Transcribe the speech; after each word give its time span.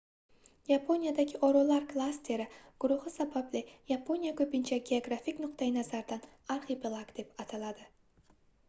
yaponiyadagi 0.69 1.41
orollar 1.47 1.85
klasteri/guruhi 1.91 3.13
sababli 3.17 3.63
yaponiya 3.93 4.33
ko'pincha 4.41 4.81
geografik 4.89 5.45
nuqtayi 5.45 5.77
nazardan 5.79 6.29
arxipelag 6.57 7.15
deb 7.21 7.41
ataladi 7.47 7.89